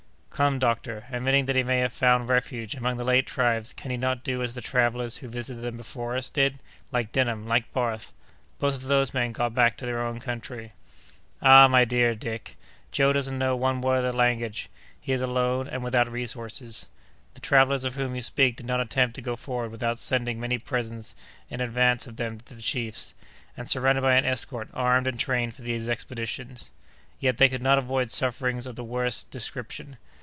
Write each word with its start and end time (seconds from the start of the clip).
"Come, 0.41 0.57
doctor, 0.57 1.05
admitting 1.11 1.45
that 1.45 1.55
he 1.55 1.61
may 1.61 1.77
have 1.81 1.93
found 1.93 2.27
refuge 2.27 2.73
among 2.73 2.97
the 2.97 3.03
lake 3.03 3.27
tribes, 3.27 3.73
can 3.73 3.91
he 3.91 3.97
not 3.97 4.23
do 4.23 4.41
as 4.41 4.55
the 4.55 4.61
travellers 4.61 5.17
who 5.17 5.27
visited 5.27 5.61
them 5.61 5.77
before 5.77 6.17
us, 6.17 6.31
did;—like 6.31 7.11
Denham, 7.11 7.45
like 7.45 7.71
Barth? 7.73 8.11
Both 8.57 8.73
of 8.77 8.81
those 8.85 9.13
men 9.13 9.33
got 9.33 9.53
back 9.53 9.77
to 9.77 9.85
their 9.85 10.01
own 10.01 10.19
country." 10.19 10.71
"Ah! 11.43 11.67
my 11.67 11.85
dear 11.85 12.15
Dick! 12.15 12.57
Joe 12.91 13.13
doesn't 13.13 13.37
know 13.37 13.55
one 13.55 13.81
word 13.81 14.03
of 14.03 14.13
the 14.13 14.17
language; 14.17 14.67
he 14.99 15.11
is 15.11 15.21
alone, 15.21 15.67
and 15.67 15.83
without 15.83 16.11
resources. 16.11 16.89
The 17.35 17.41
travellers 17.41 17.85
of 17.85 17.93
whom 17.93 18.15
you 18.15 18.23
speak 18.23 18.55
did 18.57 18.65
not 18.65 18.81
attempt 18.81 19.13
to 19.15 19.21
go 19.21 19.35
forward 19.35 19.69
without 19.69 19.99
sending 19.99 20.39
many 20.39 20.57
presents 20.57 21.13
in 21.51 21.61
advance 21.61 22.07
of 22.07 22.15
them 22.15 22.39
to 22.45 22.55
the 22.55 22.63
chiefs, 22.63 23.13
and 23.55 23.69
surrounded 23.69 24.01
by 24.01 24.15
an 24.15 24.25
escort 24.25 24.69
armed 24.73 25.05
and 25.05 25.19
trained 25.19 25.53
for 25.53 25.61
these 25.61 25.87
expeditions. 25.87 26.71
Yet, 27.19 27.37
they 27.37 27.47
could 27.47 27.61
not 27.61 27.77
avoid 27.77 28.09
sufferings 28.09 28.65
of 28.65 28.75
the 28.75 28.83
worst 28.83 29.29
description! 29.29 29.97